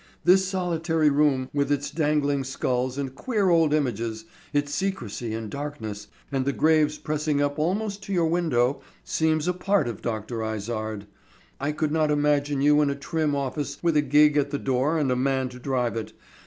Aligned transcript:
"This 0.23 0.47
solitary 0.47 1.11
room, 1.11 1.51
with 1.53 1.71
its 1.71 1.91
dangling 1.91 2.43
skulls 2.43 2.97
and 2.97 3.13
queer 3.13 3.51
old 3.51 3.71
images, 3.71 4.25
its 4.51 4.73
secrecy 4.73 5.31
and 5.35 5.47
darkness, 5.47 6.07
and 6.31 6.43
the 6.43 6.51
graves 6.53 6.97
pressing 6.97 7.39
up 7.39 7.59
almost 7.59 8.01
to 8.05 8.13
your 8.13 8.25
window, 8.25 8.81
seems 9.03 9.47
a 9.47 9.53
part 9.53 9.87
of 9.87 10.01
Dr. 10.01 10.43
Izard. 10.43 11.05
I 11.59 11.71
could 11.71 11.91
not 11.91 12.09
imagine 12.09 12.61
you 12.61 12.81
in 12.81 12.89
a 12.89 12.95
trim 12.95 13.35
office 13.35 13.77
with 13.83 13.95
a 13.95 14.01
gig 14.01 14.37
at 14.37 14.49
the 14.49 14.57
door 14.57 14.97
and 14.97 15.11
a 15.11 15.15
man 15.15 15.49
to 15.49 15.59
drive 15.59 15.95
it. 15.95 16.13